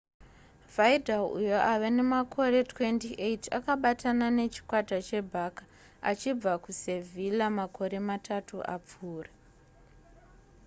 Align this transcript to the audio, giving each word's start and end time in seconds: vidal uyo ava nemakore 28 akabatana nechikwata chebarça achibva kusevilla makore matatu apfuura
vidal 0.75 1.23
uyo 1.39 1.57
ava 1.73 1.87
nemakore 1.97 2.57
28 2.73 3.45
akabatana 3.57 4.25
nechikwata 4.37 4.97
chebarça 5.07 5.63
achibva 6.09 6.53
kusevilla 6.63 7.45
makore 7.59 7.97
matatu 8.09 8.57
apfuura 8.75 9.31